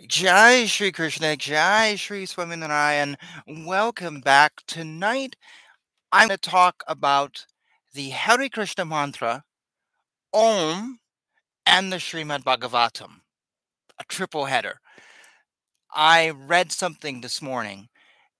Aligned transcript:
Jai 0.00 0.66
Shri 0.66 0.90
Krishna, 0.90 1.36
Jai 1.36 1.94
Shri 1.94 2.26
Swaminarayan. 2.26 3.14
Welcome 3.64 4.20
back. 4.20 4.54
Tonight, 4.66 5.36
I'm 6.10 6.26
going 6.26 6.36
to 6.36 6.50
talk 6.50 6.82
about 6.88 7.46
the 7.92 8.10
Hare 8.10 8.48
Krishna 8.48 8.84
mantra, 8.84 9.44
Om, 10.32 10.98
and 11.64 11.92
the 11.92 11.98
Srimad 11.98 12.42
Bhagavatam, 12.42 13.20
a 14.00 14.04
triple 14.08 14.46
header. 14.46 14.80
I 15.94 16.30
read 16.30 16.72
something 16.72 17.20
this 17.20 17.40
morning 17.40 17.88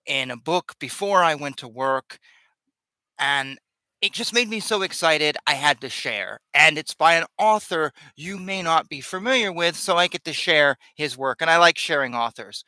in 0.07 0.33
a 0.33 0.37
book 0.37 0.75
before 0.81 1.23
I 1.23 1.37
went 1.37 1.57
to 1.59 1.69
work, 1.69 2.19
and 3.17 3.61
it 4.05 4.13
just 4.13 4.35
made 4.35 4.51
me 4.51 4.61
so 4.61 4.83
excited 4.83 5.39
I 5.47 5.55
had 5.55 5.81
to 5.81 5.89
share. 5.89 6.39
And 6.53 6.77
it's 6.77 6.93
by 6.93 7.15
an 7.15 7.25
author 7.39 7.91
you 8.17 8.37
may 8.37 8.61
not 8.61 8.91
be 8.91 9.01
familiar 9.01 9.51
with, 9.51 9.77
so 9.77 9.97
I 9.97 10.09
get 10.09 10.25
to 10.25 10.35
share 10.35 10.77
his 10.95 11.17
work. 11.17 11.41
And 11.41 11.51
I 11.51 11.57
like 11.57 11.79
sharing 11.79 12.15
authors. 12.15 12.65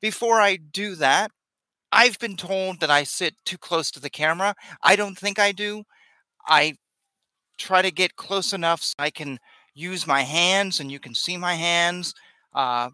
Before 0.00 0.40
I 0.40 0.54
do 0.54 0.94
that, 0.94 1.32
I've 1.90 2.20
been 2.20 2.36
told 2.36 2.78
that 2.78 2.90
I 2.90 3.02
sit 3.02 3.34
too 3.44 3.58
close 3.58 3.90
to 3.92 4.00
the 4.00 4.08
camera. 4.10 4.54
I 4.80 4.94
don't 4.94 5.18
think 5.18 5.40
I 5.40 5.50
do. 5.50 5.82
I 6.46 6.74
try 7.58 7.82
to 7.82 7.90
get 7.90 8.14
close 8.14 8.52
enough 8.52 8.80
so 8.80 8.94
I 8.96 9.10
can 9.10 9.40
use 9.74 10.06
my 10.06 10.22
hands 10.22 10.78
and 10.78 10.92
you 10.92 11.00
can 11.00 11.16
see 11.16 11.36
my 11.36 11.54
hands. 11.54 12.14
Uh, 12.54 12.90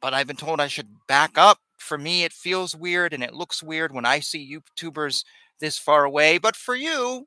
but 0.00 0.14
I've 0.14 0.28
been 0.28 0.36
told 0.36 0.60
I 0.60 0.68
should 0.68 0.88
back 1.08 1.36
up. 1.36 1.58
For 1.78 1.98
me, 1.98 2.22
it 2.22 2.32
feels 2.32 2.76
weird 2.76 3.12
and 3.12 3.24
it 3.24 3.34
looks 3.34 3.60
weird 3.60 3.92
when 3.92 4.04
I 4.04 4.20
see 4.20 4.56
YouTubers 4.56 5.24
this 5.60 5.78
far 5.78 6.04
away, 6.04 6.38
but 6.38 6.56
for 6.56 6.74
you, 6.74 7.26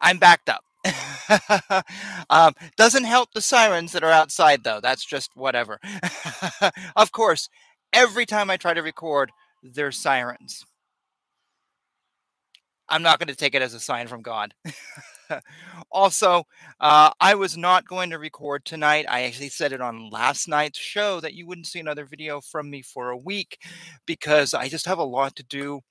I'm 0.00 0.18
backed 0.18 0.48
up. 0.48 0.62
um, 2.30 2.54
doesn't 2.76 3.04
help 3.04 3.32
the 3.32 3.40
sirens 3.40 3.92
that 3.92 4.04
are 4.04 4.10
outside, 4.10 4.64
though. 4.64 4.80
That's 4.80 5.04
just 5.04 5.30
whatever. 5.34 5.80
of 6.96 7.12
course, 7.12 7.48
every 7.92 8.26
time 8.26 8.50
I 8.50 8.56
try 8.56 8.74
to 8.74 8.82
record, 8.82 9.30
there's 9.62 9.98
sirens. 9.98 10.64
I'm 12.88 13.02
not 13.02 13.18
going 13.18 13.28
to 13.28 13.36
take 13.36 13.54
it 13.54 13.60
as 13.60 13.74
a 13.74 13.80
sign 13.80 14.06
from 14.06 14.22
God. 14.22 14.54
also, 15.92 16.44
uh, 16.80 17.10
I 17.20 17.34
was 17.34 17.56
not 17.56 17.86
going 17.86 18.10
to 18.10 18.18
record 18.18 18.64
tonight. 18.64 19.04
I 19.08 19.22
actually 19.24 19.50
said 19.50 19.72
it 19.72 19.82
on 19.82 20.08
last 20.08 20.48
night's 20.48 20.78
show 20.78 21.20
that 21.20 21.34
you 21.34 21.46
wouldn't 21.46 21.66
see 21.66 21.80
another 21.80 22.06
video 22.06 22.40
from 22.40 22.70
me 22.70 22.80
for 22.80 23.10
a 23.10 23.16
week 23.16 23.58
because 24.06 24.54
I 24.54 24.68
just 24.68 24.86
have 24.86 24.98
a 24.98 25.04
lot 25.04 25.36
to 25.36 25.42
do 25.42 25.82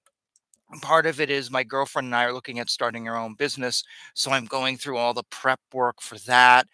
part 0.82 1.06
of 1.06 1.20
it 1.20 1.30
is 1.30 1.50
my 1.52 1.64
girlfriend 1.64 2.08
and 2.08 2.16
I 2.16 2.26
are 2.26 2.34
looking 2.34 2.60
at 2.60 2.70
starting 2.70 3.08
our 3.08 3.18
own 3.18 3.36
business. 3.36 3.84
So 4.14 4.32
I'm 4.32 4.46
going 4.46 4.78
through 4.78 4.98
all 4.98 5.14
the 5.14 5.24
prep 5.30 5.60
work 5.74 6.02
for 6.02 6.18
that. 6.20 6.68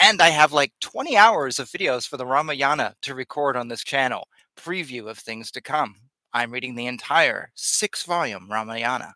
And 0.00 0.20
I 0.20 0.30
have 0.30 0.52
like 0.52 0.72
20 0.80 1.16
hours 1.16 1.58
of 1.58 1.68
videos 1.68 2.08
for 2.08 2.16
the 2.16 2.26
Ramayana 2.26 2.94
to 3.02 3.14
record 3.14 3.56
on 3.56 3.68
this 3.68 3.84
channel, 3.84 4.28
preview 4.56 5.08
of 5.08 5.18
things 5.18 5.50
to 5.52 5.60
come. 5.60 5.96
I'm 6.32 6.50
reading 6.50 6.74
the 6.74 6.86
entire 6.86 7.50
six 7.54 8.02
volume 8.02 8.48
Ramayana. 8.50 9.14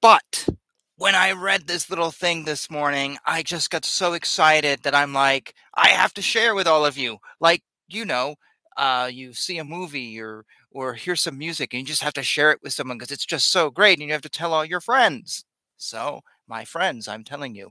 But 0.00 0.48
when 0.96 1.14
I 1.14 1.32
read 1.32 1.66
this 1.66 1.90
little 1.90 2.10
thing 2.10 2.44
this 2.44 2.70
morning, 2.70 3.18
I 3.26 3.42
just 3.42 3.70
got 3.70 3.84
so 3.84 4.12
excited 4.12 4.82
that 4.82 4.94
I'm 4.94 5.12
like, 5.12 5.54
I 5.74 5.88
have 5.88 6.14
to 6.14 6.22
share 6.22 6.54
with 6.54 6.66
all 6.66 6.86
of 6.86 6.96
you. 6.96 7.18
Like, 7.40 7.62
you 7.88 8.04
know, 8.04 8.36
uh, 8.76 9.10
you 9.12 9.32
see 9.32 9.58
a 9.58 9.64
movie 9.64 10.20
or 10.20 10.44
or 10.76 10.94
hear 10.94 11.16
some 11.16 11.38
music 11.38 11.72
and 11.72 11.80
you 11.80 11.86
just 11.86 12.02
have 12.02 12.12
to 12.14 12.22
share 12.22 12.50
it 12.52 12.60
with 12.62 12.72
someone 12.74 12.98
because 12.98 13.10
it's 13.10 13.24
just 13.24 13.50
so 13.50 13.70
great 13.70 13.98
and 13.98 14.06
you 14.06 14.12
have 14.12 14.22
to 14.22 14.28
tell 14.28 14.52
all 14.52 14.64
your 14.64 14.80
friends. 14.80 15.44
So, 15.78 16.20
my 16.48 16.64
friends, 16.64 17.08
I'm 17.08 17.24
telling 17.24 17.54
you, 17.54 17.70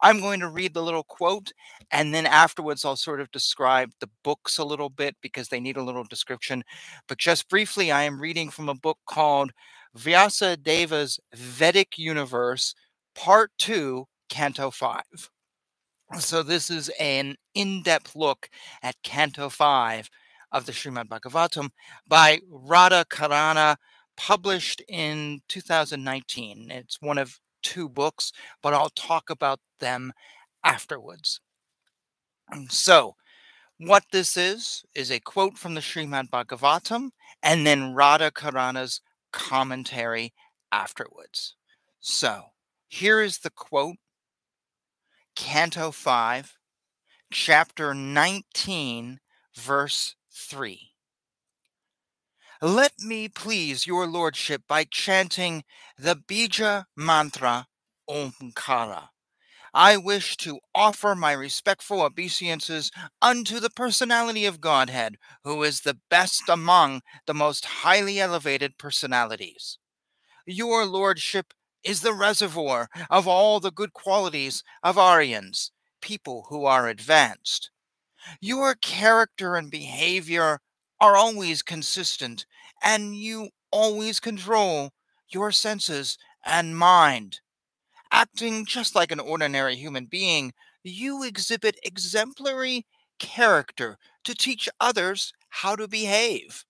I'm 0.00 0.20
going 0.20 0.40
to 0.40 0.48
read 0.48 0.74
the 0.74 0.82
little 0.82 1.04
quote 1.04 1.52
and 1.90 2.14
then 2.14 2.26
afterwards 2.26 2.84
I'll 2.84 2.96
sort 2.96 3.20
of 3.20 3.30
describe 3.30 3.90
the 4.00 4.08
books 4.24 4.58
a 4.58 4.64
little 4.64 4.88
bit 4.88 5.16
because 5.20 5.48
they 5.48 5.60
need 5.60 5.76
a 5.76 5.82
little 5.82 6.04
description. 6.04 6.64
But 7.08 7.18
just 7.18 7.48
briefly, 7.50 7.92
I 7.92 8.04
am 8.04 8.20
reading 8.20 8.50
from 8.50 8.68
a 8.70 8.74
book 8.74 8.98
called 9.06 9.52
Vyasadeva's 9.96 11.20
Vedic 11.34 11.98
Universe, 11.98 12.74
Part 13.14 13.50
2, 13.58 14.06
Canto 14.30 14.70
5. 14.70 15.02
So, 16.18 16.42
this 16.42 16.70
is 16.70 16.88
an 17.00 17.36
in 17.54 17.82
depth 17.82 18.16
look 18.16 18.48
at 18.82 19.02
Canto 19.02 19.48
5 19.48 20.08
of 20.56 20.64
the 20.64 20.72
Srimad 20.72 21.06
Bhagavatam 21.06 21.68
by 22.08 22.40
Radha 22.48 23.04
Carana, 23.10 23.76
published 24.16 24.80
in 24.88 25.42
2019. 25.48 26.70
It's 26.70 26.96
one 27.02 27.18
of 27.18 27.38
two 27.62 27.90
books, 27.90 28.32
but 28.62 28.72
I'll 28.72 28.88
talk 28.88 29.28
about 29.28 29.60
them 29.80 30.14
afterwards. 30.64 31.40
So, 32.70 33.16
what 33.76 34.04
this 34.12 34.38
is, 34.38 34.82
is 34.94 35.10
a 35.10 35.20
quote 35.20 35.58
from 35.58 35.74
the 35.74 35.82
Srimad 35.82 36.30
Bhagavatam 36.30 37.10
and 37.42 37.66
then 37.66 37.92
Radha 37.92 38.30
Carana's 38.30 39.02
commentary 39.34 40.32
afterwards. 40.72 41.54
So, 42.00 42.44
here 42.88 43.20
is 43.20 43.38
the 43.38 43.50
quote 43.50 43.96
Canto 45.34 45.90
5, 45.90 46.56
Chapter 47.30 47.92
19, 47.92 49.20
verse 49.54 50.16
3. 50.36 50.92
Let 52.60 52.92
me 53.00 53.28
please 53.28 53.86
your 53.86 54.06
lordship 54.06 54.62
by 54.68 54.84
chanting 54.84 55.64
the 55.98 56.14
Bija 56.14 56.84
mantra 56.94 57.68
Omkara. 58.08 59.08
I 59.72 59.96
wish 59.96 60.36
to 60.38 60.60
offer 60.74 61.14
my 61.14 61.32
respectful 61.32 62.02
obeisances 62.02 62.90
unto 63.20 63.60
the 63.60 63.70
personality 63.70 64.44
of 64.46 64.60
Godhead, 64.60 65.16
who 65.44 65.62
is 65.62 65.80
the 65.80 65.98
best 66.10 66.48
among 66.48 67.02
the 67.26 67.34
most 67.34 67.64
highly 67.64 68.20
elevated 68.20 68.78
personalities. 68.78 69.78
Your 70.46 70.84
lordship 70.84 71.54
is 71.82 72.02
the 72.02 72.14
reservoir 72.14 72.88
of 73.10 73.26
all 73.26 73.58
the 73.58 73.72
good 73.72 73.92
qualities 73.92 74.62
of 74.82 74.98
Aryans, 74.98 75.72
people 76.00 76.46
who 76.50 76.64
are 76.64 76.88
advanced. 76.88 77.70
Your 78.40 78.74
character 78.74 79.56
and 79.56 79.70
behavior 79.70 80.60
are 81.00 81.16
always 81.16 81.62
consistent, 81.62 82.46
and 82.82 83.16
you 83.16 83.50
always 83.70 84.20
control 84.20 84.92
your 85.28 85.52
senses 85.52 86.18
and 86.44 86.76
mind. 86.76 87.40
Acting 88.10 88.66
just 88.66 88.94
like 88.94 89.12
an 89.12 89.20
ordinary 89.20 89.76
human 89.76 90.06
being, 90.06 90.52
you 90.82 91.22
exhibit 91.22 91.78
exemplary 91.82 92.86
character 93.18 93.98
to 94.24 94.34
teach 94.34 94.68
others 94.80 95.32
how 95.50 95.76
to 95.76 95.88
behave. 95.88 96.64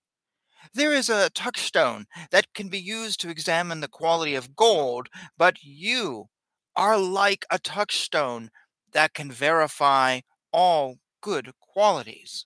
There 0.73 0.93
is 0.93 1.09
a 1.09 1.29
touchstone 1.29 2.05
that 2.31 2.53
can 2.53 2.69
be 2.69 2.79
used 2.79 3.19
to 3.21 3.29
examine 3.29 3.81
the 3.81 3.87
quality 3.87 4.35
of 4.35 4.55
gold, 4.55 5.09
but 5.37 5.63
you 5.63 6.29
are 6.75 6.97
like 6.97 7.45
a 7.51 7.59
touchstone 7.59 8.49
that 8.93 9.13
can 9.13 9.31
verify 9.31 10.21
all 10.51 10.97
good 11.21 11.51
qualities. 11.59 12.45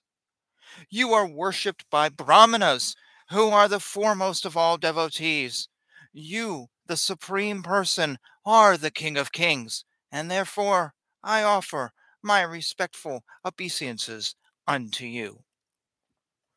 You 0.88 1.12
are 1.12 1.28
worshipped 1.28 1.84
by 1.90 2.08
Brahmanas, 2.08 2.94
who 3.30 3.48
are 3.50 3.68
the 3.68 3.80
foremost 3.80 4.44
of 4.44 4.56
all 4.56 4.78
devotees. 4.78 5.68
You, 6.12 6.68
the 6.86 6.96
Supreme 6.96 7.62
Person, 7.62 8.18
are 8.44 8.76
the 8.76 8.90
King 8.90 9.16
of 9.16 9.32
Kings, 9.32 9.84
and 10.10 10.30
therefore 10.30 10.94
I 11.22 11.42
offer 11.42 11.92
my 12.22 12.42
respectful 12.42 13.24
obeisances 13.44 14.34
unto 14.66 15.04
you. 15.04 15.44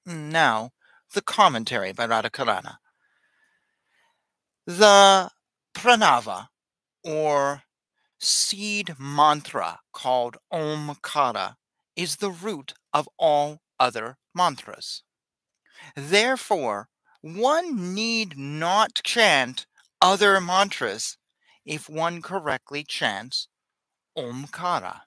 Now, 0.05 0.71
the 1.13 1.21
commentary 1.21 1.93
by 1.93 2.05
Radha 2.05 2.29
Carana. 2.29 2.77
The 4.65 5.29
pranava, 5.73 6.47
or 7.03 7.63
seed 8.19 8.95
mantra 8.99 9.79
called 9.93 10.37
Omkara, 10.51 11.55
is 11.95 12.17
the 12.17 12.31
root 12.31 12.73
of 12.93 13.09
all 13.17 13.61
other 13.79 14.17
mantras. 14.33 15.03
Therefore, 15.95 16.89
one 17.21 17.93
need 17.93 18.37
not 18.37 19.01
chant 19.03 19.65
other 20.01 20.39
mantras 20.39 21.17
if 21.65 21.89
one 21.89 22.21
correctly 22.21 22.83
chants 22.83 23.47
Omkara. 24.17 25.01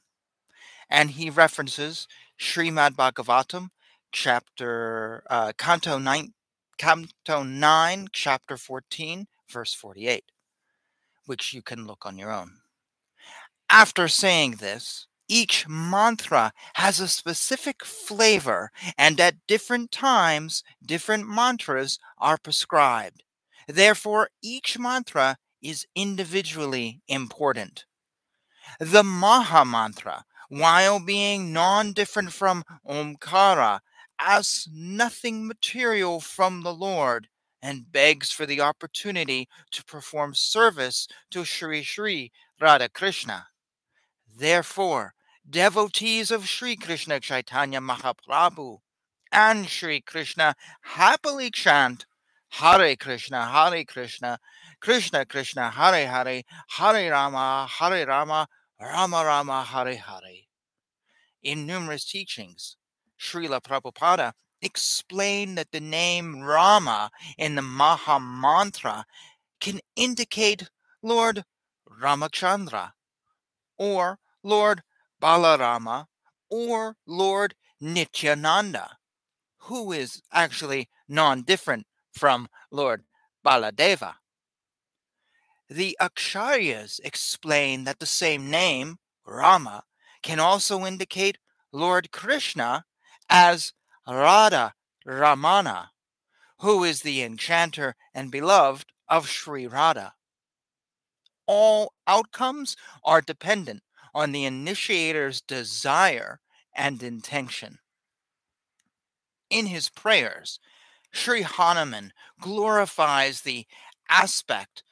And 0.91 1.11
he 1.13 1.31
references 1.31 2.09
Srimad 2.39 2.93
Bhagavatam, 2.97 3.69
chapter, 4.13 5.23
uh, 5.29 5.53
Canto 5.59 5.99
9, 5.99 6.33
Canto 6.79 7.43
9, 7.43 8.09
chapter 8.13 8.57
14, 8.57 9.27
verse 9.51 9.75
48, 9.75 10.25
which 11.27 11.53
you 11.53 11.63
can 11.63 11.87
look 11.87 12.07
on 12.07 12.17
your 12.19 12.33
own. 12.33 12.59
After 13.69 14.09
saying 14.09 14.53
this, 14.53 15.08
each 15.29 15.69
mantra 15.69 16.53
has 16.75 17.01
a 17.01 17.09
specific 17.09 17.85
flavor, 17.85 18.71
and 18.97 19.21
at 19.21 19.47
different 19.47 19.93
times, 19.93 20.63
different 20.85 21.29
mantras 21.29 21.99
are 22.19 22.39
prescribed. 22.39 23.23
Therefore, 23.69 24.31
each 24.43 24.79
mantra 24.79 25.37
is 25.61 25.87
individually 25.95 27.03
important. 27.09 27.85
The 28.81 29.05
Maha 29.05 29.65
Mantra, 29.65 30.25
while 30.49 30.99
being 31.01 31.53
non 31.53 31.93
different 31.93 32.33
from 32.33 32.65
Omkara, 32.87 33.81
asks 34.19 34.69
nothing 34.73 35.47
material 35.47 36.21
from 36.21 36.63
the 36.63 36.75
Lord 36.75 37.29
and 37.63 37.91
begs 37.93 38.31
for 38.33 38.47
the 38.47 38.61
opportunity 38.61 39.49
to 39.73 39.85
perform 39.85 40.35
service 40.35 41.07
to 41.31 41.45
Sri 41.45 41.83
Sri 41.83 42.33
Radha 42.61 42.89
Krishna. 42.89 43.49
Therefore, 44.37 45.15
devotees 45.49 46.31
of 46.31 46.49
Sri 46.49 46.77
Krishna 46.77 47.21
Chaitanya 47.21 47.81
Mahaprabhu 47.81 48.79
and 49.33 49.69
Sri 49.69 50.01
Krishna 50.01 50.55
happily 50.83 51.51
chant 51.51 52.05
Hare 52.51 52.97
Krishna, 52.97 53.47
Hare 53.47 53.85
Krishna, 53.85 54.39
Krishna 54.81 55.27
Krishna, 55.27 55.71
Hare 55.71 56.07
Hare, 56.07 56.43
Hare 56.71 57.11
Rama, 57.11 57.69
Hare 57.71 58.07
Rama, 58.07 58.49
Rama 58.81 59.25
Rama, 59.25 59.65
Hare 59.65 59.97
Hare. 59.97 60.47
In 61.43 61.67
numerous 61.67 62.05
teachings, 62.05 62.77
Srila 63.21 63.61
Prabhupada 63.61 64.33
explained 64.63 65.59
that 65.59 65.73
the 65.73 65.81
name 65.81 66.41
Rama 66.41 67.11
in 67.37 67.55
the 67.55 67.63
Maha 67.63 68.19
Mantra 68.19 69.05
can 69.61 69.81
indicate 69.95 70.69
Lord 71.03 71.45
Ramachandra, 72.03 72.93
or 73.77 74.19
Lord 74.43 74.83
Balarama, 75.21 76.07
or 76.51 76.97
Lord 77.07 77.55
Nityananda, 77.81 78.99
who 79.63 79.93
is 79.93 80.23
actually 80.33 80.89
non 81.09 81.43
different 81.43 81.87
from 82.13 82.49
Lord 82.71 83.05
Baladeva. 83.45 84.15
The 85.69 85.97
Acharyas 86.01 87.01
explain 87.05 87.85
that 87.85 87.99
the 87.99 88.07
same 88.07 88.51
name, 88.51 88.99
Rama, 89.27 89.85
can 90.23 90.41
also 90.41 90.87
indicate 90.87 91.39
Lord 91.73 92.11
Krishna 92.11 92.85
as 93.29 93.73
Radha 94.07 94.75
Ramana, 95.07 95.89
who 96.61 96.85
is 96.85 97.03
the 97.03 97.23
enchanter 97.23 97.95
and 98.15 98.31
beloved 98.31 98.87
of 99.09 99.29
Sri 99.29 99.67
Radha. 99.67 100.15
All 101.47 101.93
outcomes 102.07 102.77
are 103.05 103.21
dependent 103.21 103.83
on 104.19 104.33
the 104.33 104.45
initiator's 104.45 105.41
desire 105.41 106.41
and 106.75 107.05
intention. 107.05 107.79
In 109.49 109.67
his 109.67 109.89
prayers, 109.89 110.59
Sri 111.13 111.43
Hanuman 111.43 112.13
glorifies 112.41 113.43
the 113.43 113.65
aspect 114.09 114.83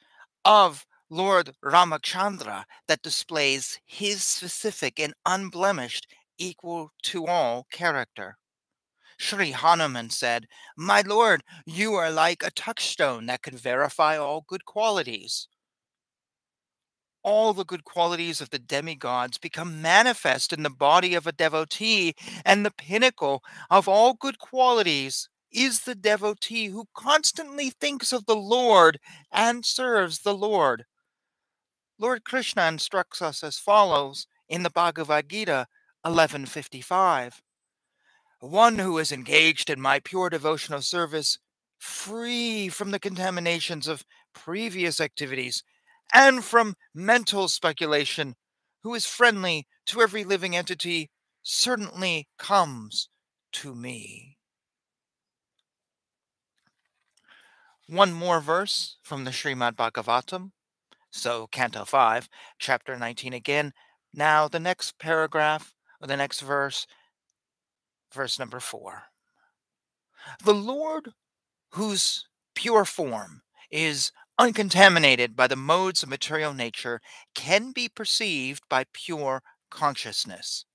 of 0.45 0.85
Lord 1.09 1.53
Ramachandra 1.61 2.63
that 2.87 3.01
displays 3.01 3.81
his 3.85 4.23
specific 4.23 4.97
and 4.97 5.13
unblemished, 5.25 6.07
equal 6.37 6.93
to 7.03 7.27
all 7.27 7.67
character. 7.69 8.37
Sri 9.17 9.51
Hanuman 9.51 10.09
said, 10.09 10.47
My 10.77 11.01
lord, 11.01 11.43
you 11.65 11.95
are 11.95 12.11
like 12.11 12.43
a 12.43 12.51
touchstone 12.51 13.25
that 13.25 13.41
can 13.41 13.57
verify 13.57 14.17
all 14.17 14.45
good 14.47 14.63
qualities 14.63 15.49
all 17.27 17.51
the 17.51 17.65
good 17.65 17.83
qualities 17.83 18.39
of 18.39 18.51
the 18.51 18.57
demigods 18.57 19.37
become 19.37 19.81
manifest 19.81 20.53
in 20.53 20.63
the 20.63 20.69
body 20.69 21.13
of 21.13 21.27
a 21.27 21.33
devotee, 21.33 22.15
and 22.45 22.65
the 22.65 22.71
pinnacle 22.71 23.43
of 23.69 23.85
all 23.85 24.13
good 24.13 24.39
qualities 24.39 25.27
is 25.51 25.81
the 25.81 25.93
devotee 25.93 26.67
who 26.67 26.85
constantly 26.95 27.69
thinks 27.69 28.13
of 28.13 28.25
the 28.27 28.35
Lord 28.35 28.97
and 29.29 29.65
serves 29.65 30.19
the 30.19 30.33
Lord. 30.33 30.85
Lord 31.99 32.23
Krishna 32.23 32.65
instructs 32.65 33.21
us 33.21 33.43
as 33.43 33.59
follows 33.59 34.25
in 34.47 34.63
the 34.63 34.69
Bhagavad 34.69 35.27
Gita 35.27 35.67
1155 36.03 37.41
One 38.39 38.79
who 38.79 38.97
is 38.99 39.11
engaged 39.11 39.69
in 39.69 39.81
my 39.81 39.99
pure 39.99 40.29
devotional 40.29 40.81
service, 40.81 41.39
free 41.77 42.69
from 42.69 42.91
the 42.91 42.99
contaminations 42.99 43.85
of 43.85 44.05
previous 44.33 45.01
activities, 45.01 45.61
and 46.13 46.43
from 46.43 46.75
mental 46.93 47.47
speculation, 47.47 48.35
who 48.83 48.93
is 48.93 49.05
friendly 49.05 49.67
to 49.87 50.01
every 50.01 50.23
living 50.23 50.55
entity, 50.55 51.09
certainly 51.43 52.27
comes 52.37 53.09
to 53.53 53.73
me. 53.73 54.37
One 57.87 58.11
more 58.11 58.41
verse 58.41 58.97
from 59.01 59.23
the 59.23 59.31
Srimad 59.31 59.75
Bhagavatam. 59.75 60.51
So, 61.09 61.47
Canto 61.47 61.85
5, 61.85 62.27
Chapter 62.59 62.97
19 62.97 63.33
again. 63.33 63.73
Now, 64.13 64.47
the 64.47 64.59
next 64.59 64.99
paragraph, 64.99 65.73
or 66.01 66.07
the 66.07 66.17
next 66.17 66.41
verse, 66.41 66.85
verse 68.13 68.37
number 68.37 68.59
4. 68.59 69.03
The 70.43 70.53
Lord, 70.53 71.13
whose 71.71 72.27
pure 72.55 72.83
form 72.83 73.41
is 73.71 74.11
uncontaminated 74.39 75.35
by 75.35 75.47
the 75.47 75.55
modes 75.55 76.03
of 76.03 76.09
material 76.09 76.53
nature, 76.53 77.01
can 77.33 77.71
be 77.71 77.89
perceived 77.89 78.63
by 78.69 78.85
pure 78.93 79.41
consciousness. 79.69 80.65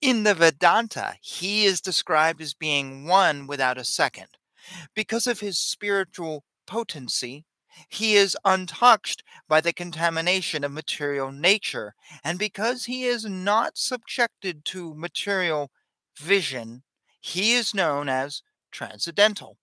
In 0.00 0.24
the 0.24 0.34
Vedanta, 0.34 1.14
he 1.20 1.64
is 1.64 1.80
described 1.80 2.40
as 2.40 2.54
being 2.54 3.06
one 3.06 3.46
without 3.46 3.78
a 3.78 3.84
second. 3.84 4.26
Because 4.94 5.26
of 5.26 5.40
his 5.40 5.58
spiritual 5.58 6.44
potency, 6.66 7.44
he 7.88 8.16
is 8.16 8.36
untouched 8.44 9.22
by 9.48 9.60
the 9.60 9.72
contamination 9.72 10.64
of 10.64 10.72
material 10.72 11.30
nature, 11.30 11.94
and 12.24 12.38
because 12.38 12.86
he 12.86 13.04
is 13.04 13.24
not 13.24 13.78
subjected 13.78 14.64
to 14.66 14.94
material 14.94 15.70
vision, 16.18 16.82
he 17.20 17.52
is 17.52 17.74
known 17.74 18.08
as 18.08 18.42
transcendental. 18.72 19.56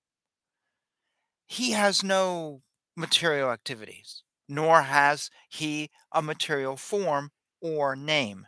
He 1.48 1.72
has 1.72 2.04
no 2.04 2.62
material 2.98 3.52
activities, 3.52 4.24
nor 4.50 4.82
has 4.82 5.30
he 5.48 5.90
a 6.12 6.22
material 6.22 6.76
form 6.76 7.32
or 7.62 7.96
name. 7.96 8.48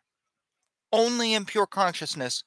Only 0.91 1.33
in 1.33 1.45
pure 1.45 1.67
consciousness, 1.67 2.43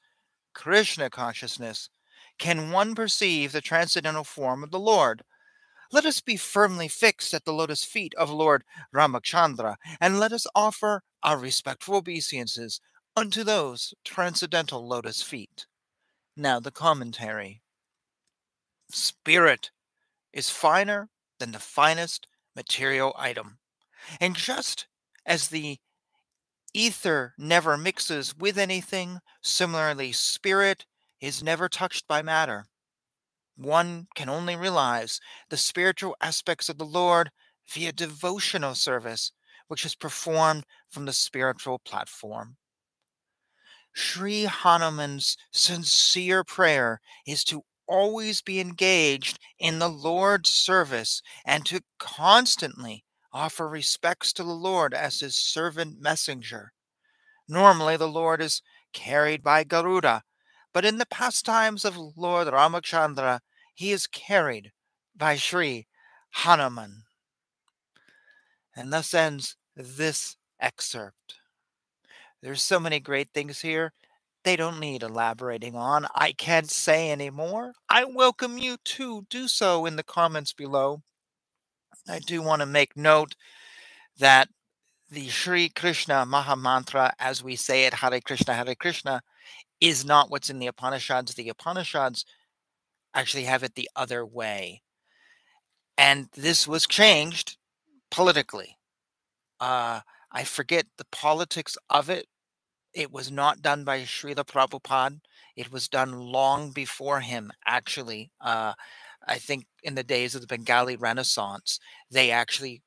Krishna 0.53 1.09
consciousness, 1.09 1.89
can 2.37 2.71
one 2.71 2.93
perceive 2.93 3.51
the 3.51 3.61
transcendental 3.61 4.23
form 4.23 4.63
of 4.63 4.71
the 4.71 4.79
Lord. 4.79 5.23
Let 5.91 6.05
us 6.05 6.19
be 6.19 6.35
firmly 6.35 6.87
fixed 6.87 7.33
at 7.33 7.45
the 7.45 7.53
lotus 7.53 7.83
feet 7.83 8.13
of 8.17 8.29
Lord 8.29 8.63
Ramachandra, 8.93 9.75
and 10.01 10.19
let 10.19 10.33
us 10.33 10.45
offer 10.53 11.03
our 11.21 11.37
respectful 11.37 11.95
obeisances 11.95 12.81
unto 13.15 13.43
those 13.43 13.93
transcendental 14.03 14.85
lotus 14.85 15.21
feet. 15.21 15.67
Now 16.35 16.59
the 16.59 16.71
commentary. 16.71 17.61
Spirit 18.89 19.71
is 20.33 20.49
finer 20.49 21.09
than 21.43 21.51
the 21.51 21.59
finest 21.59 22.25
material 22.55 23.13
item. 23.19 23.57
And 24.21 24.33
just 24.33 24.87
as 25.25 25.49
the 25.49 25.77
ether 26.73 27.33
never 27.37 27.75
mixes 27.75 28.33
with 28.33 28.57
anything, 28.57 29.19
similarly, 29.41 30.13
spirit 30.13 30.85
is 31.19 31.43
never 31.43 31.67
touched 31.67 32.07
by 32.07 32.21
matter. 32.21 32.67
One 33.57 34.07
can 34.15 34.29
only 34.29 34.55
realize 34.55 35.19
the 35.49 35.57
spiritual 35.57 36.15
aspects 36.21 36.69
of 36.69 36.77
the 36.77 36.85
Lord 36.85 37.29
via 37.69 37.91
devotional 37.91 38.73
service, 38.73 39.33
which 39.67 39.85
is 39.85 39.95
performed 39.95 40.63
from 40.89 41.03
the 41.03 41.11
spiritual 41.11 41.77
platform. 41.77 42.55
Sri 43.91 44.45
Hanuman's 44.45 45.35
sincere 45.51 46.45
prayer 46.45 47.01
is 47.27 47.43
to 47.43 47.65
always 47.87 48.41
be 48.41 48.59
engaged 48.59 49.39
in 49.59 49.79
the 49.79 49.89
Lord's 49.89 50.51
service 50.51 51.21
and 51.45 51.65
to 51.65 51.81
constantly 51.99 53.03
offer 53.31 53.67
respects 53.67 54.31
to 54.33 54.43
the 54.43 54.51
Lord 54.51 54.93
as 54.93 55.19
his 55.19 55.35
servant 55.35 55.99
messenger. 55.99 56.71
Normally, 57.47 57.97
the 57.97 58.07
Lord 58.07 58.41
is 58.41 58.61
carried 58.93 59.43
by 59.43 59.63
Garuda, 59.63 60.23
but 60.71 60.85
in 60.85 60.97
the 60.97 61.05
pastimes 61.05 61.83
of 61.83 61.97
Lord 61.97 62.47
Ramachandra, 62.47 63.39
he 63.73 63.91
is 63.91 64.07
carried 64.07 64.71
by 65.15 65.35
Sri 65.35 65.87
Hanuman. 66.31 67.03
And 68.75 68.93
thus 68.93 69.13
ends 69.13 69.55
this 69.75 70.37
excerpt. 70.59 71.35
There's 72.41 72.61
so 72.61 72.79
many 72.79 72.99
great 72.99 73.29
things 73.33 73.61
here 73.61 73.93
they 74.43 74.55
don't 74.55 74.79
need 74.79 75.03
elaborating 75.03 75.75
on. 75.75 76.07
I 76.15 76.33
can't 76.33 76.69
say 76.69 77.09
any 77.09 77.29
more. 77.29 77.73
I 77.89 78.05
welcome 78.05 78.57
you 78.57 78.77
to 78.83 79.25
do 79.29 79.47
so 79.47 79.85
in 79.85 79.95
the 79.95 80.03
comments 80.03 80.53
below. 80.53 81.01
I 82.07 82.19
do 82.19 82.41
want 82.41 82.61
to 82.61 82.65
make 82.65 82.97
note 82.97 83.35
that 84.19 84.49
the 85.09 85.29
Sri 85.29 85.69
Krishna 85.69 86.25
Maha 86.25 86.55
Mantra, 86.55 87.13
as 87.19 87.43
we 87.43 87.55
say 87.55 87.85
it, 87.85 87.93
Hare 87.93 88.19
Krishna, 88.19 88.53
Hare 88.53 88.75
Krishna, 88.75 89.21
is 89.79 90.03
not 90.05 90.29
what's 90.29 90.49
in 90.49 90.59
the 90.59 90.67
Upanishads. 90.67 91.35
The 91.35 91.49
Upanishads 91.49 92.25
actually 93.13 93.43
have 93.43 93.63
it 93.63 93.75
the 93.75 93.89
other 93.95 94.25
way. 94.25 94.81
And 95.97 96.29
this 96.33 96.67
was 96.67 96.87
changed 96.87 97.57
politically. 98.09 98.77
Uh, 99.59 100.01
I 100.31 100.43
forget 100.43 100.87
the 100.97 101.05
politics 101.11 101.77
of 101.89 102.09
it, 102.09 102.25
It 102.93 103.11
was 103.11 103.31
not 103.31 103.61
done 103.61 103.83
by 103.83 104.01
Srila 104.01 104.45
Prabhupada. 104.45 105.19
It 105.55 105.71
was 105.71 105.87
done 105.87 106.11
long 106.13 106.71
before 106.71 107.21
him, 107.21 107.51
actually. 107.65 108.31
Uh, 108.41 108.73
I 109.27 109.37
think 109.37 109.65
in 109.83 109.95
the 109.95 110.03
days 110.03 110.35
of 110.35 110.41
the 110.41 110.47
Bengali 110.47 110.95
Renaissance, 110.95 111.79
they 112.11 112.31
actually 112.31 112.81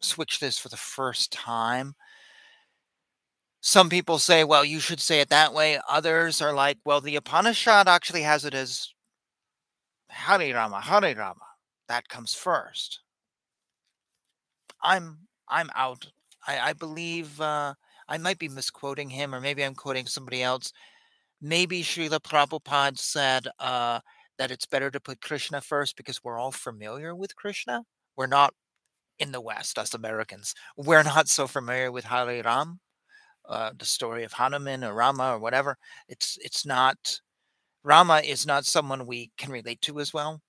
switched 0.00 0.40
this 0.40 0.58
for 0.58 0.68
the 0.68 0.76
first 0.76 1.32
time. 1.32 1.94
Some 3.60 3.90
people 3.90 4.18
say, 4.18 4.44
well, 4.44 4.64
you 4.64 4.80
should 4.80 5.00
say 5.00 5.20
it 5.20 5.28
that 5.28 5.52
way. 5.52 5.78
Others 5.88 6.40
are 6.40 6.54
like, 6.54 6.78
well, 6.84 7.00
the 7.00 7.16
Upanishad 7.16 7.88
actually 7.88 8.22
has 8.22 8.44
it 8.44 8.54
as 8.54 8.88
Hari 10.10 10.52
Rama, 10.52 10.80
Hari 10.80 11.14
Rama. 11.14 11.44
That 11.88 12.08
comes 12.08 12.34
first. 12.34 13.00
I'm 14.82 15.28
I'm 15.48 15.70
out. 15.74 16.06
I, 16.46 16.70
I 16.70 16.72
believe 16.72 17.40
uh, 17.40 17.74
I 18.10 18.18
might 18.18 18.38
be 18.38 18.48
misquoting 18.50 19.10
him, 19.10 19.34
or 19.34 19.40
maybe 19.40 19.64
I'm 19.64 19.74
quoting 19.76 20.06
somebody 20.06 20.42
else. 20.42 20.72
Maybe 21.40 21.82
Srila 21.82 22.20
Prabhupada 22.20 22.98
said 22.98 23.48
uh, 23.58 24.00
that 24.38 24.50
it's 24.50 24.66
better 24.66 24.90
to 24.90 25.00
put 25.00 25.20
Krishna 25.22 25.60
first 25.62 25.96
because 25.96 26.22
we're 26.24 26.38
all 26.38 26.52
familiar 26.52 27.14
with 27.14 27.36
Krishna. 27.36 27.84
We're 28.16 28.26
not 28.26 28.54
in 29.18 29.32
the 29.32 29.40
West, 29.40 29.78
us 29.78 29.94
Americans. 29.94 30.54
We're 30.76 31.02
not 31.04 31.28
so 31.28 31.46
familiar 31.46 31.92
with 31.92 32.04
Hari 32.06 32.42
Ram, 32.42 32.80
uh, 33.48 33.72
the 33.78 33.86
story 33.86 34.24
of 34.24 34.34
Hanuman 34.34 34.84
or 34.84 34.94
Rama 34.94 35.34
or 35.34 35.38
whatever. 35.38 35.76
It's 36.08 36.38
it's 36.42 36.66
not 36.66 37.20
Rama 37.84 38.20
is 38.24 38.46
not 38.46 38.66
someone 38.66 39.06
we 39.06 39.32
can 39.38 39.52
relate 39.52 39.82
to 39.82 40.00
as 40.00 40.14
well. 40.14 40.42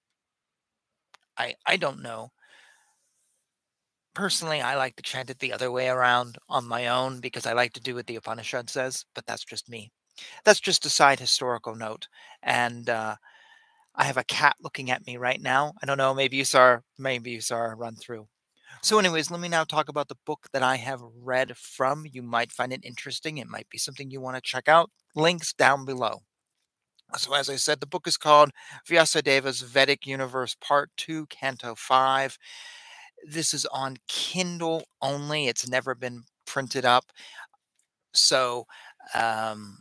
I 1.38 1.56
I 1.65 1.77
don't 1.77 2.01
know. 2.01 2.32
Personally, 4.13 4.62
I 4.62 4.75
like 4.75 4.96
to 4.98 5.03
chant 5.03 5.30
it 5.30 5.39
the 5.39 5.53
other 5.53 5.72
way 5.72 5.88
around 5.88 6.38
on 6.50 6.68
my 6.68 6.88
own 6.88 7.20
because 7.22 7.46
I 7.46 7.53
like 7.53 7.74
to 7.74 7.82
do 7.82 7.96
what 7.96 8.08
the 8.08 8.18
Upanishad 8.18 8.70
says, 8.70 9.06
but 9.15 9.25
that's 9.25 9.46
just 9.46 9.70
me. 9.70 9.91
That's 10.44 10.60
just 10.60 10.86
a 10.86 10.89
side 10.89 11.20
historical 11.20 11.75
note. 11.75 12.08
And 12.44 12.89
uh, 12.89 13.15
I 13.96 14.06
have 14.06 14.18
a 14.18 14.24
cat 14.25 14.58
looking 14.62 14.91
at 14.91 15.06
me 15.08 15.18
right 15.18 15.41
now. 15.41 15.74
I 15.82 15.86
don't 15.86 15.98
know, 15.98 16.13
maybe 16.13 16.38
you 16.38 16.46
saw 16.46 16.80
maybe 16.98 17.32
you 17.32 17.41
saw 17.41 17.58
her 17.58 17.75
run 17.75 17.96
through. 17.96 18.27
So, 18.84 19.00
anyways, 19.00 19.32
let 19.32 19.39
me 19.41 19.50
now 19.50 19.63
talk 19.65 19.89
about 19.89 20.08
the 20.08 20.18
book 20.25 20.48
that 20.53 20.63
I 20.63 20.77
have 20.77 21.01
read 21.01 21.58
from. 21.58 22.06
You 22.12 22.24
might 22.24 22.51
find 22.51 22.74
it 22.74 22.86
interesting. 22.86 23.38
It 23.38 23.48
might 23.50 23.70
be 23.70 23.77
something 23.77 24.12
you 24.12 24.22
want 24.22 24.38
to 24.38 24.41
check 24.41 24.68
out. 24.70 24.91
Links 25.15 25.53
down 25.53 25.86
below. 25.86 26.22
So, 27.18 27.34
as 27.34 27.50
I 27.50 27.58
said, 27.58 27.80
the 27.80 27.88
book 27.88 28.08
is 28.08 28.18
called 28.18 28.51
Vyasadeva's 28.89 29.62
Vedic 29.62 30.08
Universe 30.08 30.56
Part 30.62 30.91
2, 30.98 31.25
Canto 31.27 31.75
5. 31.75 32.38
This 33.28 33.54
is 33.54 33.66
on 33.68 33.98
Kindle 34.08 34.84
only. 35.01 35.48
It's 35.48 35.68
never 35.68 35.96
been 35.96 36.24
printed 36.46 36.86
up. 36.86 37.06
So, 38.13 38.66
um, 39.16 39.80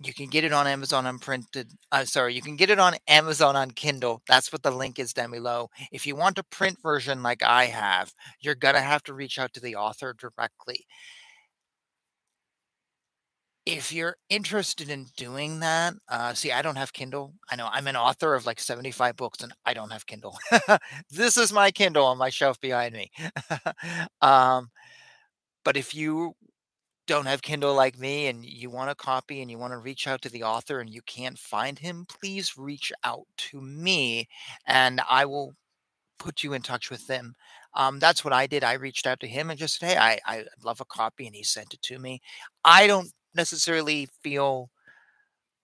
you 0.00 0.14
can 0.14 0.28
get 0.28 0.44
it 0.44 0.52
on 0.52 0.66
Amazon 0.66 1.06
unprinted. 1.06 1.72
I'm 1.92 2.02
uh, 2.02 2.04
sorry, 2.06 2.34
you 2.34 2.42
can 2.42 2.56
get 2.56 2.70
it 2.70 2.78
on 2.78 2.96
Amazon 3.08 3.56
on 3.56 3.72
Kindle. 3.72 4.22
That's 4.28 4.52
what 4.52 4.62
the 4.62 4.70
link 4.70 4.98
is 4.98 5.12
down 5.12 5.32
below. 5.32 5.70
If 5.92 6.06
you 6.06 6.16
want 6.16 6.38
a 6.38 6.44
print 6.44 6.78
version 6.82 7.22
like 7.22 7.42
I 7.42 7.66
have, 7.66 8.12
you're 8.40 8.54
going 8.54 8.76
to 8.76 8.80
have 8.80 9.02
to 9.04 9.14
reach 9.14 9.38
out 9.38 9.52
to 9.54 9.60
the 9.60 9.76
author 9.76 10.14
directly. 10.18 10.86
If 13.70 13.92
you're 13.92 14.16
interested 14.30 14.88
in 14.88 15.08
doing 15.18 15.60
that, 15.60 15.92
uh, 16.08 16.32
see, 16.32 16.50
I 16.52 16.62
don't 16.62 16.76
have 16.76 16.94
Kindle. 16.94 17.34
I 17.50 17.56
know 17.56 17.68
I'm 17.70 17.86
an 17.86 17.96
author 17.96 18.34
of 18.34 18.46
like 18.46 18.60
75 18.60 19.14
books 19.16 19.42
and 19.42 19.52
I 19.66 19.74
don't 19.74 19.92
have 19.92 20.06
Kindle. 20.06 20.38
this 21.10 21.36
is 21.36 21.52
my 21.52 21.70
Kindle 21.70 22.06
on 22.06 22.16
my 22.16 22.30
shelf 22.30 22.58
behind 22.62 22.94
me. 22.94 23.10
um, 24.22 24.70
but 25.64 25.76
if 25.76 25.94
you 25.94 26.34
don't 27.06 27.26
have 27.26 27.42
Kindle 27.42 27.74
like 27.74 27.98
me 27.98 28.28
and 28.28 28.44
you 28.44 28.70
want 28.70 28.90
a 28.90 28.94
copy 28.94 29.42
and 29.42 29.50
you 29.50 29.58
want 29.58 29.72
to 29.72 29.78
reach 29.78 30.06
out 30.08 30.22
to 30.22 30.30
the 30.30 30.44
author 30.44 30.80
and 30.80 30.90
you 30.90 31.02
can't 31.02 31.38
find 31.38 31.78
him, 31.78 32.06
please 32.08 32.58
reach 32.58 32.92
out 33.04 33.26
to 33.38 33.60
me 33.60 34.28
and 34.66 35.00
I 35.10 35.26
will 35.26 35.54
put 36.18 36.42
you 36.42 36.52
in 36.52 36.62
touch 36.62 36.90
with 36.90 37.06
them. 37.06 37.34
Um, 37.74 37.98
that's 37.98 38.24
what 38.24 38.32
I 38.32 38.46
did. 38.46 38.64
I 38.64 38.74
reached 38.74 39.06
out 39.06 39.20
to 39.20 39.28
him 39.28 39.50
and 39.50 39.58
just 39.58 39.78
said, 39.78 39.90
Hey, 39.90 39.98
I, 40.26 40.38
I 40.40 40.44
love 40.64 40.80
a 40.80 40.84
copy, 40.84 41.26
and 41.26 41.34
he 41.36 41.42
sent 41.44 41.74
it 41.74 41.82
to 41.82 41.98
me. 41.98 42.20
I 42.64 42.86
don't 42.86 43.08
necessarily 43.38 44.08
feel 44.22 44.70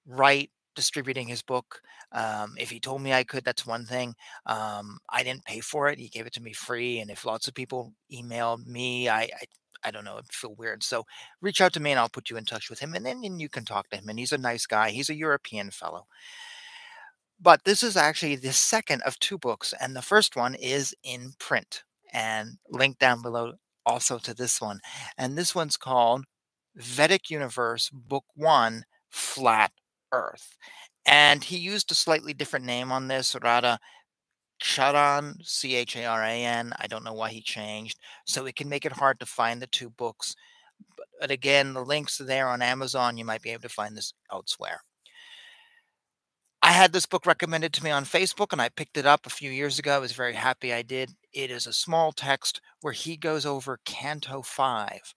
right 0.06 0.50
distributing 0.74 1.28
his 1.28 1.42
book. 1.42 1.80
Um, 2.12 2.54
if 2.58 2.70
he 2.70 2.80
told 2.80 3.02
me 3.02 3.12
I 3.12 3.24
could, 3.24 3.44
that's 3.44 3.66
one 3.66 3.84
thing. 3.86 4.14
Um, 4.46 4.98
I 5.10 5.22
didn't 5.22 5.44
pay 5.44 5.60
for 5.60 5.88
it. 5.88 5.98
He 5.98 6.08
gave 6.08 6.26
it 6.26 6.32
to 6.34 6.42
me 6.42 6.52
free. 6.52 7.00
And 7.00 7.10
if 7.10 7.24
lots 7.24 7.48
of 7.48 7.54
people 7.54 7.92
emailed 8.12 8.66
me, 8.66 9.08
I, 9.08 9.22
I 9.22 9.44
I 9.86 9.90
don't 9.90 10.06
know, 10.06 10.16
it 10.16 10.24
feel 10.32 10.54
weird. 10.54 10.82
So 10.82 11.04
reach 11.42 11.60
out 11.60 11.74
to 11.74 11.80
me 11.80 11.90
and 11.90 12.00
I'll 12.00 12.08
put 12.08 12.30
you 12.30 12.38
in 12.38 12.46
touch 12.46 12.70
with 12.70 12.78
him. 12.78 12.94
And 12.94 13.04
then 13.04 13.20
and 13.22 13.38
you 13.40 13.50
can 13.50 13.66
talk 13.66 13.90
to 13.90 13.98
him. 13.98 14.08
And 14.08 14.18
he's 14.18 14.32
a 14.32 14.38
nice 14.38 14.64
guy. 14.66 14.90
He's 14.90 15.10
a 15.10 15.14
European 15.14 15.70
fellow. 15.70 16.06
But 17.40 17.64
this 17.64 17.82
is 17.82 17.96
actually 17.96 18.36
the 18.36 18.52
second 18.52 19.02
of 19.02 19.18
two 19.18 19.38
books. 19.38 19.74
And 19.78 19.94
the 19.94 20.02
first 20.02 20.36
one 20.36 20.54
is 20.54 20.94
in 21.02 21.34
print 21.38 21.84
and 22.12 22.58
link 22.70 22.98
down 22.98 23.20
below 23.22 23.54
also 23.84 24.18
to 24.20 24.32
this 24.32 24.60
one. 24.60 24.80
And 25.18 25.36
this 25.36 25.54
one's 25.54 25.76
called 25.76 26.24
Vedic 26.76 27.30
Universe 27.30 27.90
Book 27.90 28.24
One 28.34 28.84
Flat 29.10 29.72
Earth. 30.12 30.56
And 31.06 31.44
he 31.44 31.56
used 31.56 31.90
a 31.90 31.94
slightly 31.94 32.32
different 32.32 32.64
name 32.64 32.90
on 32.90 33.08
this, 33.08 33.36
Radha 33.42 33.78
Charan, 34.60 35.36
C 35.42 35.74
H 35.74 35.96
A 35.96 36.04
R 36.06 36.22
A 36.22 36.44
N. 36.44 36.72
I 36.78 36.86
don't 36.86 37.04
know 37.04 37.12
why 37.12 37.30
he 37.30 37.40
changed. 37.40 37.98
So 38.26 38.46
it 38.46 38.56
can 38.56 38.68
make 38.68 38.86
it 38.86 38.92
hard 38.92 39.20
to 39.20 39.26
find 39.26 39.60
the 39.60 39.66
two 39.66 39.90
books. 39.90 40.34
But 41.20 41.30
again, 41.30 41.74
the 41.74 41.84
links 41.84 42.20
are 42.20 42.24
there 42.24 42.48
on 42.48 42.62
Amazon. 42.62 43.16
You 43.16 43.24
might 43.24 43.42
be 43.42 43.50
able 43.50 43.62
to 43.62 43.68
find 43.68 43.96
this 43.96 44.14
elsewhere. 44.32 44.80
I 46.62 46.72
had 46.72 46.94
this 46.94 47.04
book 47.04 47.26
recommended 47.26 47.74
to 47.74 47.84
me 47.84 47.90
on 47.90 48.06
Facebook 48.06 48.52
and 48.52 48.62
I 48.62 48.70
picked 48.70 48.96
it 48.96 49.04
up 49.04 49.26
a 49.26 49.30
few 49.30 49.50
years 49.50 49.78
ago. 49.78 49.96
I 49.96 49.98
was 49.98 50.12
very 50.12 50.32
happy 50.32 50.72
I 50.72 50.80
did. 50.80 51.10
It 51.30 51.50
is 51.50 51.66
a 51.66 51.74
small 51.74 52.10
text 52.10 52.62
where 52.80 52.94
he 52.94 53.18
goes 53.18 53.44
over 53.44 53.80
Canto 53.84 54.40
5 54.40 55.14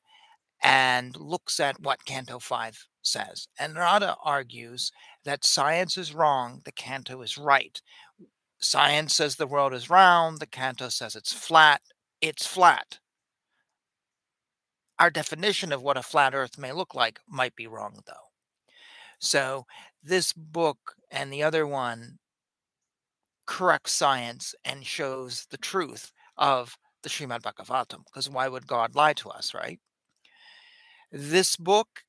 and 0.64 1.16
looks 1.18 1.60
at 1.60 1.80
what 1.82 2.06
Canto 2.06 2.40
5 2.40 2.88
says. 3.02 3.48
And 3.60 3.76
Radha 3.76 4.16
argues 4.24 4.92
that 5.24 5.46
science 5.46 5.98
is 5.98 6.14
wrong, 6.14 6.62
the 6.66 6.72
Canto 6.72 7.22
is 7.22 7.38
right. 7.38 7.82
Science 8.60 9.16
says 9.16 9.36
the 9.36 9.48
world 9.48 9.74
is 9.74 9.90
round, 9.90 10.40
the 10.40 10.48
Canto 10.48 10.90
says 10.90 11.16
it's 11.16 11.34
flat. 11.34 11.82
It's 12.22 12.48
flat. 12.48 13.00
Our 15.00 15.12
definition 15.12 15.72
of 15.72 15.84
what 15.84 15.98
a 15.98 16.02
flat 16.02 16.34
earth 16.34 16.58
may 16.58 16.72
look 16.72 16.96
like 16.96 17.20
might 17.28 17.56
be 17.56 17.68
wrong, 17.68 18.00
though. 18.08 18.14
So, 19.20 19.66
this 20.04 20.34
book 20.34 20.96
and 21.12 21.32
the 21.32 21.44
other 21.44 21.68
one 21.68 22.18
corrects 23.46 23.94
science 23.94 24.56
and 24.66 24.86
shows 24.86 25.46
the 25.50 25.58
truth 25.58 26.12
of 26.38 26.78
the 27.04 27.10
Srimad 27.10 27.42
Bhagavatam, 27.42 28.06
because 28.06 28.30
why 28.30 28.48
would 28.48 28.68
God 28.68 28.96
lie 28.96 29.14
to 29.14 29.30
us, 29.30 29.54
right? 29.54 29.80
This 31.12 31.56
book 31.58 32.04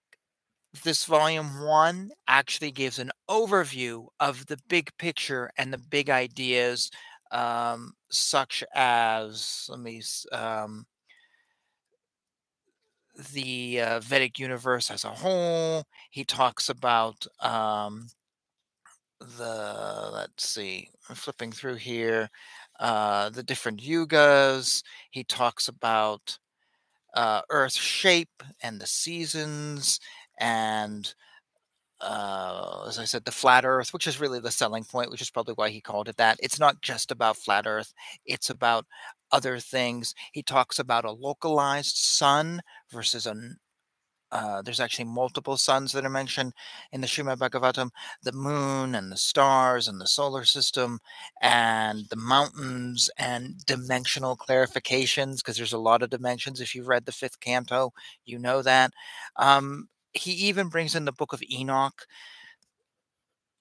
this 0.85 1.05
volume 1.05 1.61
one 1.61 2.11
actually 2.27 2.71
gives 2.71 2.99
an 2.99 3.11
overview 3.29 4.09
of 4.21 4.47
the 4.47 4.59
big 4.69 4.91
picture 4.99 5.51
and 5.57 5.73
the 5.73 5.79
big 5.79 6.11
ideas, 6.11 6.91
um, 7.31 7.95
such 8.11 8.63
as 8.75 9.67
let 9.71 9.81
me 9.81 10.03
um, 10.33 10.87
the 13.33 13.81
uh, 13.81 14.01
Vedic 14.01 14.39
universe 14.39 14.91
as 14.91 15.05
a 15.05 15.11
whole. 15.11 15.85
He 16.11 16.25
talks 16.25 16.69
about 16.69 17.27
um, 17.41 18.09
the 19.21 20.11
let's 20.13 20.49
see, 20.49 20.89
I'm 21.09 21.17
flipping 21.17 21.53
through 21.53 21.77
here, 21.77 22.31
uh, 22.79 23.31
the 23.31 23.43
different 23.43 23.81
yugas. 23.81 24.83
He 25.11 25.25
talks 25.25 25.69
about 25.69 26.39
uh, 27.15 27.43
Earth's 27.51 27.77
shape 27.77 28.43
and 28.63 28.81
the 28.81 28.87
seasons 28.87 30.01
and 30.39 31.15
uh, 32.01 32.85
as 32.89 32.99
I 32.99 33.05
said, 33.05 33.25
the 33.25 33.33
flat 33.33 33.65
Earth, 33.65 33.93
which 33.93 34.07
is 34.07 34.21
really 34.21 34.39
the 34.41 34.51
selling 34.53 34.85
point, 34.85 35.11
which 35.11 35.23
is 35.23 35.31
probably 35.31 35.55
why 35.55 35.71
he 35.71 35.81
called 35.81 36.09
it 36.09 36.17
that. 36.19 36.39
It's 36.43 36.61
not 36.61 36.81
just 36.83 37.11
about 37.11 37.37
flat 37.37 37.67
Earth; 37.67 37.93
it's 38.25 38.51
about 38.51 38.87
other 39.33 39.59
things. 39.59 40.15
He 40.33 40.43
talks 40.43 40.79
about 40.79 41.05
a 41.05 41.11
localized 41.13 41.97
sun 41.97 42.63
versus 42.93 43.27
an 43.27 43.57
uh, 44.33 44.63
there's 44.63 44.81
actually 44.81 45.05
multiple 45.07 45.57
suns 45.57 45.93
that 45.93 46.05
are 46.05 46.11
mentioned 46.11 46.53
in 46.93 47.01
the 47.01 47.07
Srimad 47.07 47.39
Bhagavatam 47.39 47.91
the 48.23 48.33
moon 48.33 48.95
and 48.95 49.11
the 49.11 49.17
stars 49.17 49.89
and 49.89 50.01
the 50.01 50.07
solar 50.07 50.45
system 50.45 50.99
and 51.43 52.07
the 52.11 52.17
mountains 52.17 53.11
and 53.19 53.65
dimensional 53.67 54.37
clarifications 54.37 55.39
because 55.39 55.57
there's 55.57 55.73
a 55.73 55.79
lot 55.79 56.03
of 56.03 56.11
dimensions. 56.11 56.61
If 56.61 56.75
you've 56.75 56.89
read 56.89 57.07
the 57.07 57.13
fifth 57.13 57.41
canto, 57.41 57.93
you 58.25 58.39
know 58.39 58.63
that. 58.63 58.93
Um, 59.37 59.89
he 60.13 60.33
even 60.33 60.69
brings 60.69 60.95
in 60.95 61.05
the 61.05 61.13
book 61.13 61.33
of 61.33 61.43
Enoch, 61.51 62.07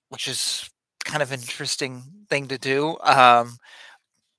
which 0.09 0.27
is 0.27 0.69
kind 1.05 1.21
of 1.21 1.31
an 1.31 1.39
interesting 1.39 2.03
thing 2.29 2.47
to 2.47 2.57
do. 2.57 2.97
Um, 3.01 3.57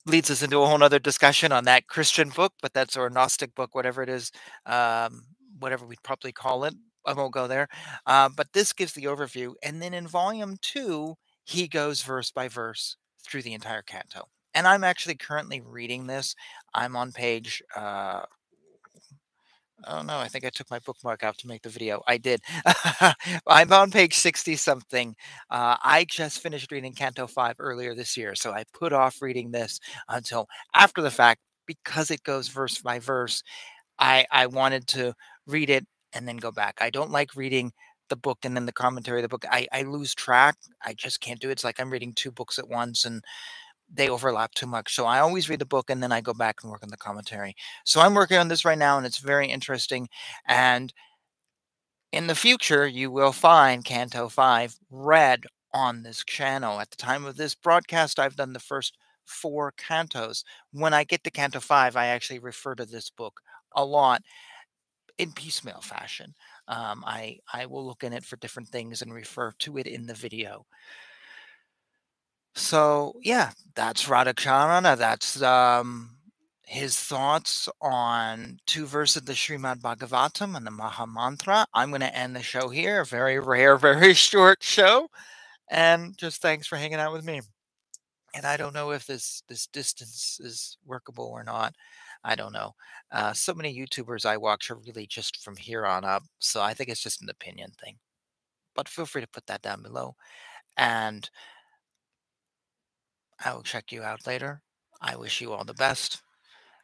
leads 0.07 0.31
us 0.31 0.43
into 0.43 0.61
a 0.63 0.67
whole 0.67 0.83
other 0.83 0.99
discussion 0.99 1.53
on 1.53 1.65
that 1.65 1.87
Christian 1.87 2.31
book, 2.31 2.53
but 2.63 2.73
that's 2.75 2.97
or 2.97 3.11
Gnostic 3.11 3.55
book, 3.55 3.75
whatever 3.75 4.03
it 4.03 4.09
is, 4.09 4.33
um, 4.67 5.23
whatever 5.59 5.87
we'd 5.87 6.03
probably 6.03 6.33
call 6.33 6.65
it. 6.65 6.75
I 7.07 7.13
won't 7.15 7.33
go 7.33 7.47
there. 7.47 7.69
Uh, 8.07 8.29
but 8.35 8.53
this 8.53 8.73
gives 8.73 8.93
the 8.93 9.05
overview. 9.05 9.55
And 9.63 9.81
then 9.81 9.95
in 9.95 10.07
volume 10.07 10.57
two, 10.61 11.15
he 11.45 11.69
goes 11.69 12.03
verse 12.03 12.31
by 12.31 12.49
verse 12.49 12.97
through 13.27 13.43
the 13.43 13.55
entire 13.55 13.83
canto. 13.83 14.29
And 14.55 14.67
I'm 14.67 14.85
actually 14.85 15.15
currently 15.17 15.61
reading 15.61 16.07
this. 16.07 16.35
I'm 16.75 16.97
on 16.97 17.13
page 17.13 17.63
uh, 17.77 18.23
Oh 19.87 20.03
no, 20.03 20.19
I 20.19 20.27
think 20.29 20.45
I 20.45 20.51
took 20.51 20.71
my 20.71 20.81
bookmark 20.81 21.23
out 21.23 21.39
to 21.39 21.47
make 21.47 21.63
the 21.63 21.69
video. 21.69 22.03
I 22.07 22.19
did. 22.19 22.41
I'm 23.47 23.73
on 23.73 23.91
page 23.93 24.15
60 24.15 24.57
something. 24.57 25.15
Uh, 25.51 25.77
I 25.83 26.05
just 26.09 26.41
finished 26.41 26.73
reading 26.73 26.95
Canto 26.95 27.29
5 27.29 27.57
earlier 27.61 27.95
this 27.95 28.17
year, 28.17 28.35
so 28.35 28.51
I 28.53 28.65
put 28.73 28.93
off 28.93 29.23
reading 29.23 29.53
this 29.53 29.79
until 30.09 30.49
after 30.75 31.01
the 31.01 31.13
fact 31.13 31.41
because 31.67 32.11
it 32.11 32.25
goes 32.25 32.49
verse 32.49 32.79
by 32.81 32.99
verse. 32.99 33.43
I 33.99 34.27
I 34.31 34.47
wanted 34.47 34.87
to 34.89 35.15
read 35.47 35.71
it 35.71 35.87
and 36.13 36.27
then 36.27 36.37
go 36.39 36.51
back. 36.53 36.77
I 36.81 36.91
don't 36.91 37.11
like 37.11 37.37
reading 37.37 37.73
the 38.09 38.17
book 38.17 38.39
and 38.45 38.57
then 38.57 38.67
the 38.67 38.73
commentary 38.73 39.21
of 39.21 39.23
the 39.23 39.29
book. 39.29 39.45
I, 39.51 39.67
I 39.73 39.83
lose 39.83 40.15
track. 40.15 40.57
I 40.83 40.95
just 40.95 41.21
can't 41.21 41.41
do 41.41 41.49
it. 41.51 41.53
It's 41.53 41.65
like 41.65 41.79
I'm 41.81 41.91
reading 41.91 42.13
two 42.15 42.31
books 42.33 42.59
at 42.59 42.69
once 42.69 43.05
and 43.05 43.23
they 43.93 44.09
overlap 44.09 44.55
too 44.55 44.67
much. 44.67 44.95
So 44.95 45.07
I 45.07 45.21
always 45.21 45.49
read 45.49 45.61
the 45.61 45.67
book 45.67 45.91
and 45.91 46.03
then 46.03 46.13
I 46.13 46.21
go 46.21 46.35
back 46.35 46.57
and 46.63 46.71
work 46.71 46.83
on 46.83 46.91
the 46.91 46.97
commentary. 46.97 47.55
So 47.85 48.01
I'm 48.01 48.15
working 48.15 48.39
on 48.39 48.49
this 48.49 48.65
right 48.65 48.79
now 48.79 48.99
and 48.99 49.07
it's 49.07 49.19
very 49.19 49.49
interesting. 49.49 50.09
And 50.47 50.93
in 52.13 52.27
the 52.27 52.35
future, 52.35 52.87
you 52.87 53.11
will 53.11 53.33
find 53.33 53.85
Canto 53.85 54.29
5 54.29 54.77
read 54.91 55.45
on 55.75 56.03
this 56.03 56.25
channel. 56.25 56.81
At 56.81 56.91
the 56.91 56.97
time 56.97 57.25
of 57.25 57.37
this 57.37 57.55
broadcast, 57.55 58.19
I've 58.19 58.37
done 58.37 58.53
the 58.53 58.61
first 58.61 58.97
four 59.27 59.73
cantos. 59.73 60.43
When 60.73 60.95
I 60.95 61.05
get 61.05 61.23
to 61.25 61.31
Canto 61.31 61.61
5, 61.61 61.97
I 61.97 62.07
actually 62.07 62.39
refer 62.39 62.75
to 62.77 62.87
this 62.87 63.11
book 63.11 63.41
a 63.75 63.85
lot 63.85 64.23
in 65.19 65.33
piecemeal 65.33 65.81
fashion. 65.81 66.35
Um, 66.69 67.03
I, 67.07 67.39
I 67.53 67.67
will 67.67 67.85
look 67.85 68.05
in 68.05 68.13
it 68.13 68.25
for 68.25 68.37
different 68.37 68.69
things 68.69 69.03
and 69.03 69.13
refer 69.13 69.53
to 69.61 69.79
it 69.79 69.87
in 69.87 70.07
the 70.07 70.15
video. 70.15 70.67
So 72.55 73.15
yeah, 73.23 73.53
that's 73.75 74.07
Radhacharana. 74.07 74.97
That's 74.97 75.41
um, 75.43 76.19
his 76.67 76.99
thoughts 76.99 77.69
on 77.81 78.59
two 78.67 78.85
verses 78.85 79.17
of 79.19 79.27
the 79.27 79.33
Srimad 79.33 79.81
Bhagavatam 79.81 80.57
and 80.57 80.67
the 80.67 80.71
Mahamantra. 80.71 81.65
I'm 81.73 81.91
going 81.91 82.03
to 82.03 82.15
end 82.15 82.37
the 82.37 82.43
show 82.43 82.69
here. 82.69 83.01
A 83.01 83.07
very 83.07 83.39
rare, 83.39 83.77
very 83.79 84.13
short 84.15 84.63
show. 84.63 85.09
And 85.71 86.17
just 86.19 86.43
thanks 86.43 86.67
for 86.67 86.77
hanging 86.77 86.99
out 86.99 87.13
with 87.13 87.25
me. 87.25 87.41
And 88.35 88.45
I 88.45 88.57
don't 88.57 88.75
know 88.75 88.91
if 88.91 89.07
this 89.07 89.43
this 89.49 89.67
distance 89.67 90.39
is 90.43 90.77
workable 90.85 91.25
or 91.25 91.43
not. 91.43 91.75
I 92.25 92.35
don't 92.35 92.53
know. 92.53 92.75
Uh, 93.11 93.33
so 93.33 93.55
many 93.55 93.75
YouTubers 93.77 94.27
I 94.27 94.37
watch 94.37 94.71
are 94.71 94.77
really 94.77 95.07
just 95.07 95.43
from 95.43 95.57
here 95.57 95.87
on 95.87 96.05
up. 96.05 96.25
So 96.39 96.61
I 96.63 96.75
think 96.75 96.91
it's 96.91 97.03
just 97.03 97.23
an 97.23 97.31
opinion 97.31 97.73
thing. 97.83 97.99
But 98.75 98.89
feel 98.89 99.07
free 99.07 99.23
to 99.23 99.29
put 99.29 99.47
that 99.47 99.63
down 99.63 99.83
below. 99.83 100.17
And 100.77 101.31
I 103.45 103.53
will 103.53 103.63
check 103.65 103.91
you 103.91 104.03
out 104.05 104.27
later. 104.29 104.63
I 105.01 105.17
wish 105.17 105.41
you 105.41 105.53
all 105.53 105.65
the 105.65 105.75
best. 105.75 106.23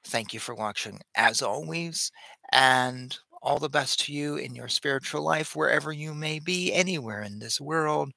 Thank 0.04 0.34
you 0.34 0.40
for 0.40 0.54
watching 0.54 1.00
as 1.16 1.42
always, 1.42 2.12
and 2.52 3.18
all 3.42 3.58
the 3.58 3.70
best 3.70 4.00
to 4.00 4.12
you 4.12 4.36
in 4.36 4.54
your 4.54 4.68
spiritual 4.68 5.22
life, 5.22 5.56
wherever 5.56 5.92
you 5.92 6.14
may 6.14 6.38
be, 6.40 6.72
anywhere 6.72 7.22
in 7.22 7.38
this 7.40 7.60
world, 7.60 8.12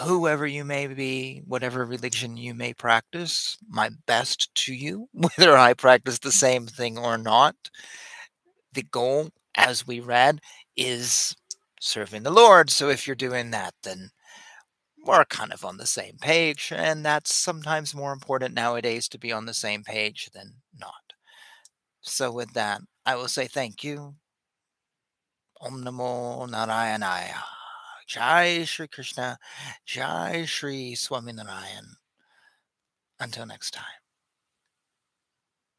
whoever 0.00 0.46
you 0.46 0.64
may 0.64 0.86
be, 0.86 1.42
whatever 1.46 1.84
religion 1.84 2.36
you 2.36 2.54
may 2.54 2.72
practice. 2.72 3.56
My 3.68 3.90
best 4.06 4.54
to 4.66 4.74
you, 4.74 5.08
whether 5.12 5.56
I 5.56 5.74
practice 5.74 6.18
the 6.18 6.30
mm-hmm. 6.30 6.46
same 6.46 6.66
thing 6.66 6.98
or 6.98 7.18
not. 7.18 7.56
The 8.72 8.82
goal, 8.82 9.30
as 9.54 9.86
we 9.86 10.00
read, 10.00 10.40
is 10.76 11.36
serving 11.80 12.22
the 12.22 12.30
Lord. 12.30 12.70
So 12.70 12.88
if 12.88 13.06
you're 13.06 13.16
doing 13.16 13.50
that, 13.50 13.74
then 13.82 14.10
we're 15.04 15.24
kind 15.26 15.52
of 15.52 15.64
on 15.64 15.76
the 15.76 15.86
same 15.86 16.16
page, 16.20 16.72
and 16.74 17.04
that's 17.04 17.34
sometimes 17.34 17.94
more 17.94 18.12
important 18.12 18.54
nowadays 18.54 19.08
to 19.08 19.18
be 19.18 19.32
on 19.32 19.46
the 19.46 19.54
same 19.54 19.82
page 19.82 20.30
than 20.32 20.54
not. 20.78 21.12
So, 22.00 22.30
with 22.32 22.52
that, 22.54 22.82
I 23.04 23.16
will 23.16 23.28
say 23.28 23.46
thank 23.46 23.84
you. 23.84 24.14
Om 25.60 25.84
Namo 25.84 26.48
Narayanaya. 26.48 27.61
Jai 28.06 28.64
Shri 28.64 28.88
Krishna. 28.88 29.38
Jai 29.86 30.44
Shri 30.44 30.94
Swaminarayan. 30.94 31.94
Until 33.20 33.46
next 33.46 33.72
time. 33.72 34.01